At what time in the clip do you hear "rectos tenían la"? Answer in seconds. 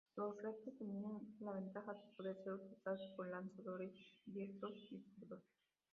0.41-1.51